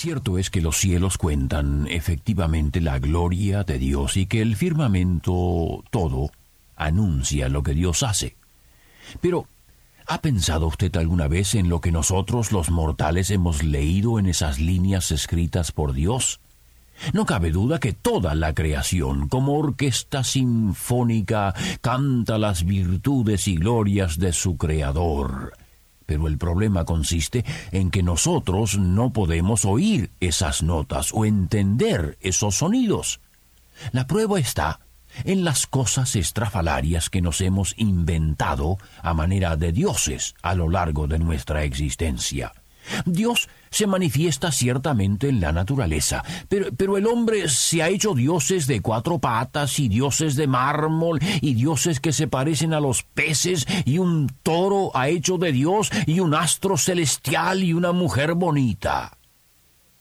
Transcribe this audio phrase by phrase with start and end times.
[0.00, 5.84] Cierto es que los cielos cuentan efectivamente la gloria de Dios y que el firmamento
[5.90, 6.30] todo
[6.74, 8.34] anuncia lo que Dios hace.
[9.20, 9.46] Pero,
[10.06, 14.58] ¿ha pensado usted alguna vez en lo que nosotros los mortales hemos leído en esas
[14.58, 16.40] líneas escritas por Dios?
[17.12, 24.18] No cabe duda que toda la creación, como orquesta sinfónica, canta las virtudes y glorias
[24.18, 25.52] de su Creador.
[26.10, 32.56] Pero el problema consiste en que nosotros no podemos oír esas notas o entender esos
[32.56, 33.20] sonidos.
[33.92, 34.80] La prueba está
[35.22, 41.06] en las cosas estrafalarias que nos hemos inventado a manera de dioses a lo largo
[41.06, 42.54] de nuestra existencia.
[43.04, 48.66] Dios se manifiesta ciertamente en la naturaleza, pero, pero, el hombre se ha hecho dioses
[48.66, 53.66] de cuatro patas y dioses de mármol y dioses que se parecen a los peces
[53.84, 59.16] y un toro ha hecho de Dios y un astro celestial y una mujer bonita.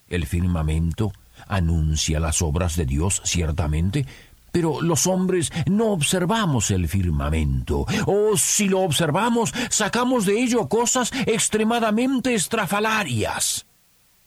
[0.08, 1.12] El firmamento
[1.48, 4.06] anuncia las obras de Dios ciertamente,
[4.52, 11.12] pero los hombres no observamos el firmamento, o si lo observamos, sacamos de ello cosas
[11.26, 13.66] extremadamente estrafalarias.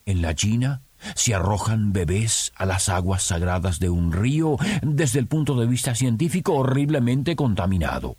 [0.05, 0.83] En la China
[1.15, 5.95] se arrojan bebés a las aguas sagradas de un río desde el punto de vista
[5.95, 8.17] científico horriblemente contaminado.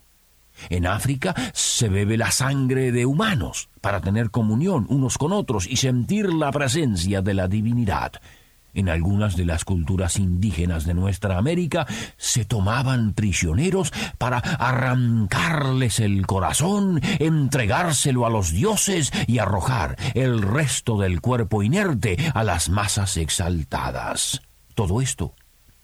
[0.70, 5.78] En África se bebe la sangre de humanos para tener comunión unos con otros y
[5.78, 8.14] sentir la presencia de la divinidad.
[8.74, 11.86] En algunas de las culturas indígenas de nuestra América
[12.18, 21.00] se tomaban prisioneros para arrancarles el corazón, entregárselo a los dioses y arrojar el resto
[21.00, 24.42] del cuerpo inerte a las masas exaltadas.
[24.74, 25.36] Todo esto,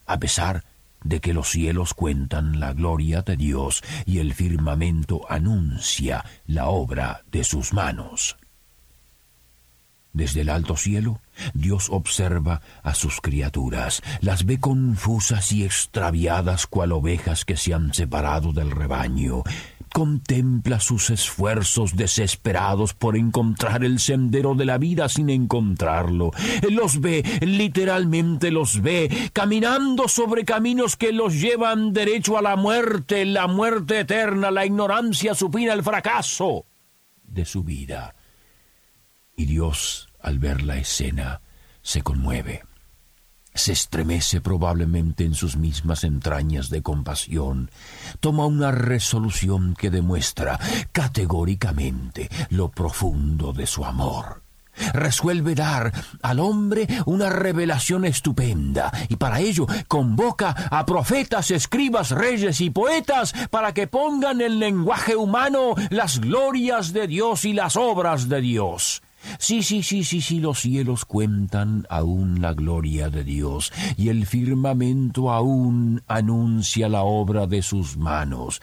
[0.06, 0.64] a pesar
[1.04, 7.22] de que los cielos cuentan la gloria de Dios y el firmamento anuncia la obra
[7.32, 8.38] de sus manos.
[10.12, 11.22] Desde el alto cielo,
[11.54, 17.94] Dios observa a sus criaturas, las ve confusas y extraviadas cual ovejas que se han
[17.94, 19.44] separado del rebaño.
[19.94, 26.32] Contempla sus esfuerzos desesperados por encontrar el sendero de la vida sin encontrarlo.
[26.70, 33.26] Los ve, literalmente los ve, caminando sobre caminos que los llevan derecho a la muerte,
[33.26, 36.66] la muerte eterna, la ignorancia supina, el fracaso
[37.24, 38.16] de su vida.
[39.40, 41.40] Y Dios, al ver la escena,
[41.82, 42.64] se conmueve.
[43.54, 47.72] Se estremece probablemente en sus mismas entrañas de compasión.
[48.20, 50.60] Toma una resolución que demuestra
[50.92, 54.44] categóricamente lo profundo de su amor
[54.94, 62.62] resuelve dar al hombre una revelación estupenda y para ello convoca a profetas, escribas, reyes
[62.62, 68.30] y poetas para que pongan en lenguaje humano las glorias de Dios y las obras
[68.30, 69.02] de Dios.
[69.38, 74.26] Sí, sí, sí, sí, sí, los cielos cuentan aún la gloria de Dios, y el
[74.26, 78.62] firmamento aún anuncia la obra de sus manos.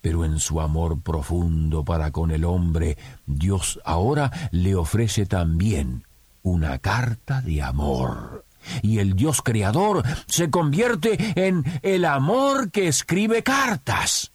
[0.00, 2.96] Pero en su amor profundo para con el hombre,
[3.26, 6.04] Dios ahora le ofrece también
[6.42, 8.44] una carta de amor.
[8.82, 14.32] Y el Dios creador se convierte en el amor que escribe cartas.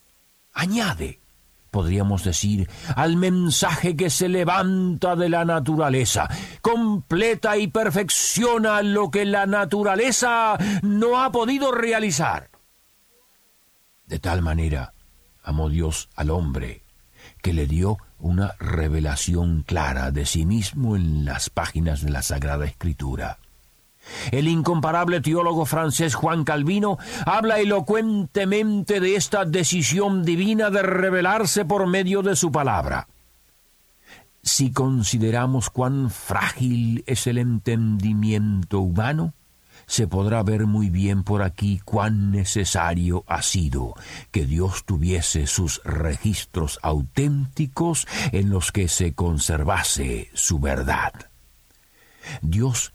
[0.54, 1.21] Añade,
[1.72, 6.30] podríamos decir, al mensaje que se levanta de la naturaleza,
[6.62, 12.50] completa y perfecciona lo que la naturaleza no ha podido realizar.
[14.06, 14.94] De tal manera
[15.42, 16.84] amó Dios al hombre,
[17.42, 22.66] que le dio una revelación clara de sí mismo en las páginas de la Sagrada
[22.66, 23.40] Escritura.
[24.32, 31.88] El incomparable teólogo francés Juan Calvino habla elocuentemente de esta decisión divina de revelarse por
[31.88, 33.08] medio de su palabra.
[34.44, 39.34] Si consideramos cuán frágil es el entendimiento humano,
[39.86, 43.94] se podrá ver muy bien por aquí cuán necesario ha sido
[44.32, 51.14] que Dios tuviese sus registros auténticos en los que se conservase su verdad.
[52.42, 52.94] Dios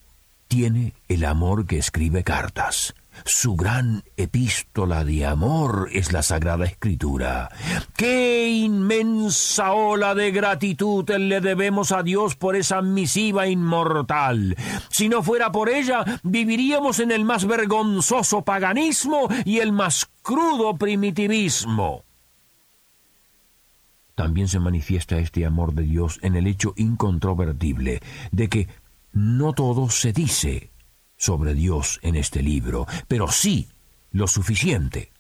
[0.49, 2.95] tiene el amor que escribe cartas,
[3.25, 7.49] Su gran epístola de amor es la Sagrada Escritura.
[7.97, 14.55] ¡Qué inmensa ola de gratitud le debemos a Dios por esa misiva inmortal!
[14.91, 20.77] Si no fuera por ella, viviríamos en el más vergonzoso paganismo y el más crudo
[20.77, 22.05] primitivismo.
[24.15, 28.01] También se manifiesta este amor de Dios en el hecho incontrovertible
[28.31, 28.69] de que
[29.17, 30.73] no todo se dice
[31.17, 33.71] sobre Dios en este libro, pero sí
[34.11, 35.11] lo suficiente.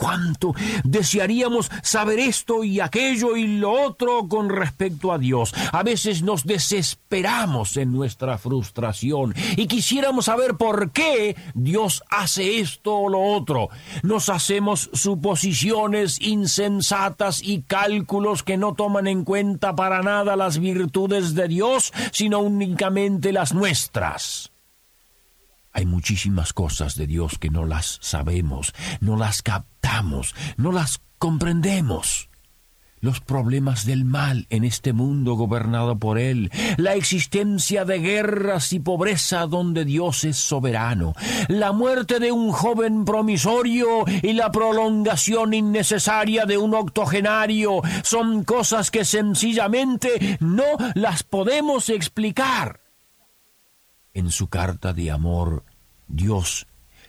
[0.00, 5.52] ¿Cuánto desearíamos saber esto y aquello y lo otro con respecto a Dios?
[5.72, 12.94] A veces nos desesperamos en nuestra frustración y quisiéramos saber por qué Dios hace esto
[12.96, 13.68] o lo otro.
[14.02, 21.34] Nos hacemos suposiciones insensatas y cálculos que no toman en cuenta para nada las virtudes
[21.34, 24.50] de Dios, sino únicamente las nuestras.
[25.72, 32.28] Hay muchísimas cosas de Dios que no las sabemos, no las captamos, no las comprendemos.
[33.02, 38.80] Los problemas del mal en este mundo gobernado por Él, la existencia de guerras y
[38.80, 41.14] pobreza donde Dios es soberano,
[41.48, 48.90] la muerte de un joven promisorio y la prolongación innecesaria de un octogenario son cosas
[48.90, 50.64] que sencillamente no
[50.94, 52.89] las podemos explicar.
[54.20, 55.64] En su carta de amor,
[56.06, 56.66] Dios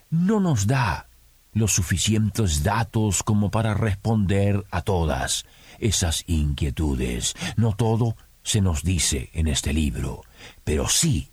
[0.09, 1.09] no nos da
[1.51, 5.45] los suficientes datos como para responder a todas
[5.79, 7.35] esas inquietudes.
[7.57, 10.21] No todo se nos dice en este libro,
[10.63, 11.31] pero sí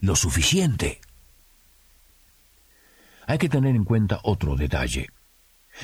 [0.00, 1.02] lo suficiente.
[3.26, 5.08] Hay que tener en cuenta otro detalle.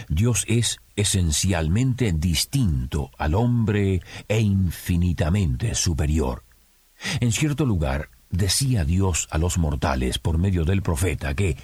[0.09, 6.45] Dios es esencialmente distinto al hombre e infinitamente superior.
[7.21, 11.57] En cierto lugar, decía Dios a los mortales por medio del profeta que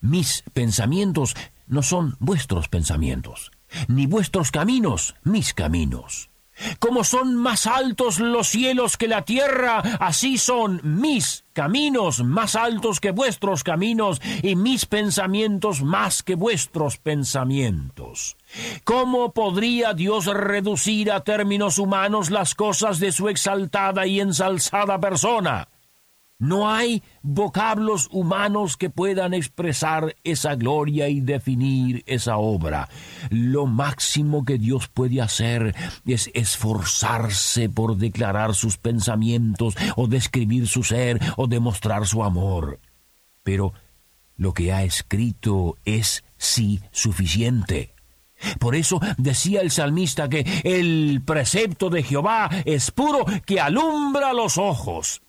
[0.00, 1.34] mis pensamientos
[1.66, 3.50] no son vuestros pensamientos,
[3.88, 6.30] ni vuestros caminos mis caminos.
[6.78, 12.98] Como son más altos los cielos que la tierra, así son mis caminos más altos
[12.98, 18.38] que vuestros caminos y mis pensamientos más que vuestros pensamientos.
[18.84, 25.68] ¿Cómo podría Dios reducir a términos humanos las cosas de su exaltada y ensalzada persona?
[26.38, 32.90] No hay vocablos humanos que puedan expresar esa gloria y definir esa obra.
[33.30, 35.74] Lo máximo que Dios puede hacer
[36.04, 42.80] es esforzarse por declarar sus pensamientos o describir su ser o demostrar su amor.
[43.42, 43.72] Pero
[44.36, 47.94] lo que ha escrito es sí suficiente.
[48.58, 54.58] Por eso decía el salmista que el precepto de Jehová es puro que alumbra los
[54.58, 55.22] ojos.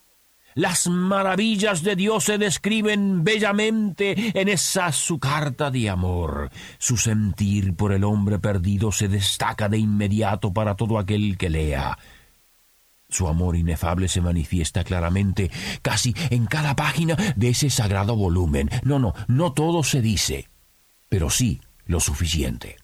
[0.57, 6.50] Las maravillas de Dios se describen bellamente en esa su carta de amor.
[6.80, 11.95] Su sentir por el hombre perdido se destaca de inmediato para todo aquel que lea.
[13.07, 15.51] Su amor inefable se manifiesta claramente
[15.83, 18.71] casi en cada página de ese sagrado volumen.
[18.81, 20.50] No, no, no todo se dice,
[21.07, 22.77] pero sí lo suficiente.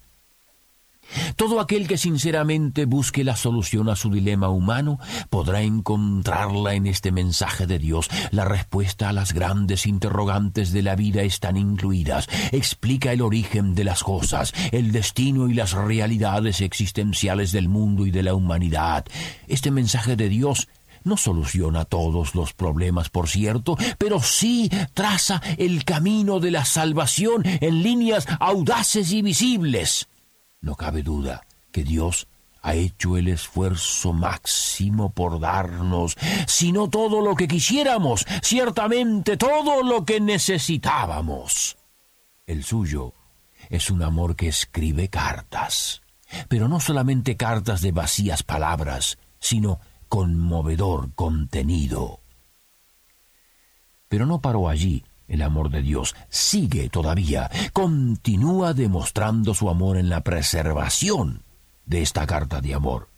[1.35, 7.11] Todo aquel que sinceramente busque la solución a su dilema humano podrá encontrarla en este
[7.11, 8.09] mensaje de Dios.
[8.31, 12.27] La respuesta a las grandes interrogantes de la vida están incluidas.
[12.51, 18.11] Explica el origen de las cosas, el destino y las realidades existenciales del mundo y
[18.11, 19.05] de la humanidad.
[19.47, 20.67] Este mensaje de Dios
[21.03, 27.43] no soluciona todos los problemas, por cierto, pero sí traza el camino de la salvación
[27.45, 30.07] en líneas audaces y visibles.
[30.63, 32.25] No cabe duda que Dios
[32.61, 36.15] ha hecho el esfuerzo máximo por darnos,
[36.47, 41.75] si no todo lo que quisiéramos, ciertamente todo lo que necesitábamos.
[42.47, 43.13] El suyo
[43.69, 46.01] es un amor que escribe cartas,
[46.47, 52.21] pero no solamente cartas de vacías palabras, sino conmovedor contenido.
[54.07, 60.09] Pero no paró allí el amor de Dios sigue todavía, continúa demostrando su amor en
[60.09, 61.43] la preservación
[61.85, 63.09] de esta carta de amor.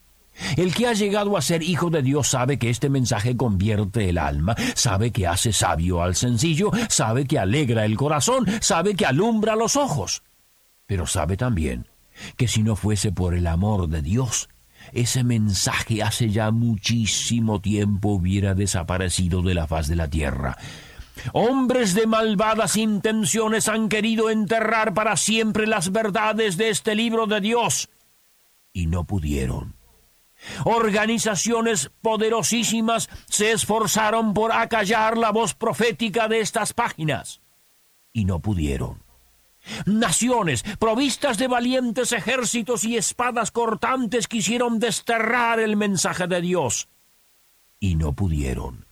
[0.57, 4.17] El que ha llegado a ser hijo de Dios sabe que este mensaje convierte el
[4.17, 9.55] alma, sabe que hace sabio al sencillo, sabe que alegra el corazón, sabe que alumbra
[9.55, 10.23] los ojos.
[10.85, 11.87] Pero sabe también
[12.37, 14.49] que si no fuese por el amor de Dios,
[14.91, 20.57] ese mensaje hace ya muchísimo tiempo hubiera desaparecido de la faz de la tierra.
[21.33, 27.41] Hombres de malvadas intenciones han querido enterrar para siempre las verdades de este libro de
[27.41, 27.89] Dios
[28.75, 29.73] y no pudieron.
[30.65, 37.41] Organizaciones poderosísimas se esforzaron por acallar la voz profética de estas páginas.
[38.11, 39.03] y no pudieron.
[39.85, 46.87] Naciones provistas de valientes ejércitos y espadas cortantes quisieron desterrar el mensaje de Dios
[47.79, 48.84] y no pudieron.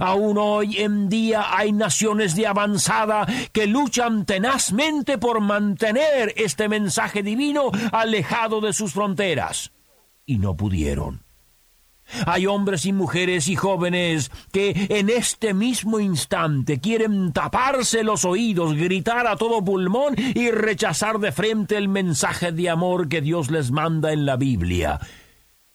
[0.00, 7.22] Aún hoy en día hay naciones de avanzada que luchan tenazmente por mantener este mensaje
[7.22, 9.72] divino alejado de sus fronteras
[10.26, 11.22] y no pudieron.
[12.26, 18.74] Hay hombres y mujeres y jóvenes que en este mismo instante quieren taparse los oídos,
[18.74, 23.70] gritar a todo pulmón y rechazar de frente el mensaje de amor que Dios les
[23.70, 25.00] manda en la Biblia.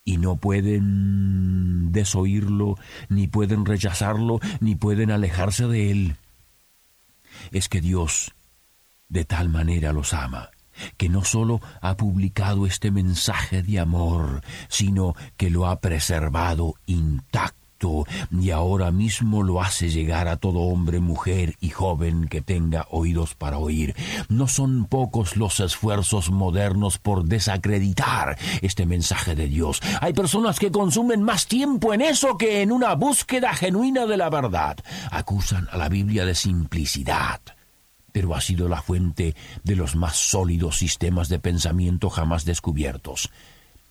[0.04, 2.78] Y no pueden desoírlo,
[3.10, 6.16] ni pueden rechazarlo, ni pueden alejarse de él.
[7.52, 8.34] Es que Dios
[9.10, 10.50] de tal manera los ama
[10.98, 17.67] que no sólo ha publicado este mensaje de amor, sino que lo ha preservado intacto
[18.32, 23.36] y ahora mismo lo hace llegar a todo hombre, mujer y joven que tenga oídos
[23.36, 23.96] para oír.
[24.30, 29.82] No son pocos los esfuerzos modernos por desacreditar este mensaje de Dios.
[30.02, 34.30] Hay personas que consumen más tiempo en eso que en una búsqueda genuina de la
[34.30, 34.78] verdad.
[35.12, 37.42] Acusan a la Biblia de simplicidad
[38.14, 43.30] pero ha sido la fuente de los más sólidos sistemas de pensamiento jamás descubiertos.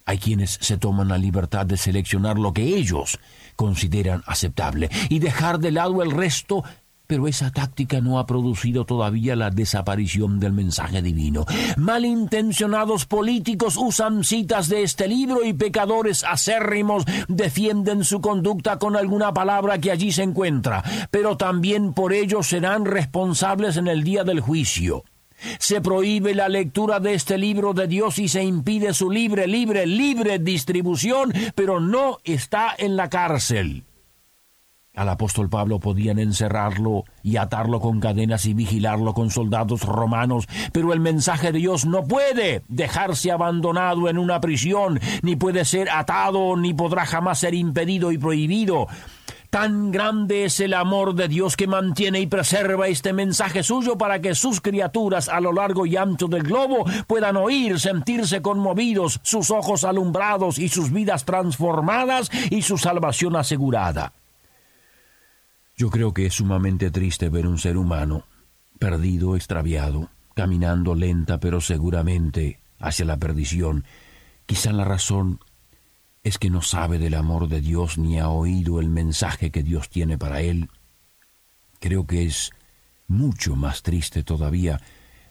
[0.05, 3.19] Hay quienes se toman la libertad de seleccionar lo que ellos
[3.56, 6.62] consideran aceptable y dejar de lado el resto
[7.06, 11.46] pero esa táctica no ha producido todavía la desaparición del mensaje divino.
[11.76, 19.32] Malintencionados políticos usan citas de este libro y pecadores acérrimos defienden su conducta con alguna
[19.32, 24.40] palabra que allí se encuentra, pero también por ello serán responsables en el día del
[24.40, 25.04] juicio.
[25.59, 29.87] Se prohíbe la lectura de este libro de Dios y se impide su libre, libre,
[29.87, 33.85] libre distribución, pero no está en la cárcel.
[34.97, 40.95] Al apóstol Pablo podían encerrarlo y atarlo con cadenas y vigilarlo con soldados romanos, pero
[40.95, 46.57] el mensaje de Dios no puede dejarse abandonado en una prisión, ni puede ser atado,
[46.57, 48.87] ni podrá jamás ser impedido y prohibido.
[49.50, 54.21] Tan grande es el amor de Dios que mantiene y preserva este mensaje suyo para
[54.21, 59.50] que sus criaturas a lo largo y ancho del globo puedan oír, sentirse conmovidos, sus
[59.50, 64.12] ojos alumbrados y sus vidas transformadas y su salvación asegurada.
[65.76, 68.25] Yo creo que es sumamente triste ver un ser humano
[68.79, 73.85] perdido, extraviado, caminando lenta pero seguramente hacia la perdición.
[74.47, 75.41] Quizá la razón
[76.26, 79.88] es que no sabe del amor de Dios ni ha oído el mensaje que Dios
[79.88, 80.71] tiene para él.
[81.78, 82.50] Creo que es
[83.06, 84.80] mucho más triste todavía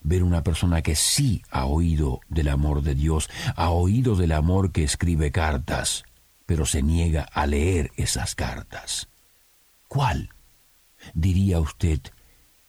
[0.00, 4.72] ver una persona que sí ha oído del amor de Dios, ha oído del amor
[4.72, 6.04] que escribe cartas,
[6.46, 9.10] pero se niega a leer esas cartas.
[9.88, 10.30] ¿Cuál?
[11.12, 12.00] diría usted,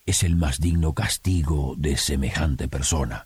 [0.06, 3.26] es el más digno castigo de semejante persona.